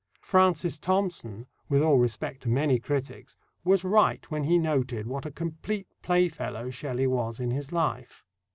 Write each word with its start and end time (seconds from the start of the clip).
Francis 0.23 0.79
Thompson, 0.79 1.45
with 1.69 1.83
all 1.83 1.99
respect 1.99 2.41
to 2.41 2.49
many 2.49 2.79
critics, 2.79 3.37
was 3.63 3.83
right 3.83 4.31
when 4.31 4.45
he 4.45 4.57
noted 4.57 5.05
what 5.05 5.27
a 5.27 5.31
complete 5.31 5.85
playfellow 6.01 6.71
Shelley 6.71 7.05
was 7.05 7.39
in 7.39 7.51
his 7.51 7.71
life. 7.71 8.25